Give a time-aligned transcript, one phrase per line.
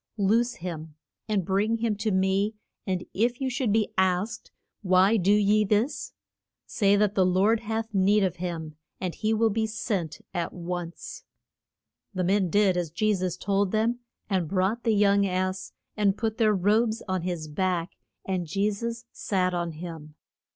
[0.17, 0.95] Loose him,
[1.27, 2.55] and bring him to me,
[2.87, 4.49] and if you should be asked,
[4.81, 6.13] Why do ye this?
[6.65, 11.23] Say that the Lord hath need of him, and he will be sent at once.
[12.15, 16.39] The men did as Je sus told them, and brought the young ass and put
[16.39, 17.91] their robes on his back,
[18.25, 20.15] and Je sus sat on him.